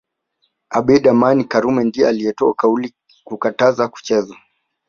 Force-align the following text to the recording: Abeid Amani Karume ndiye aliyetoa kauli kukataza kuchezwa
Abeid 0.69 1.05
Amani 1.07 1.43
Karume 1.49 1.83
ndiye 1.83 2.07
aliyetoa 2.07 2.53
kauli 2.53 2.93
kukataza 3.25 3.87
kuchezwa 3.87 4.37